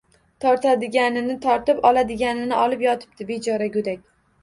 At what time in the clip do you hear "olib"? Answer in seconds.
2.65-2.85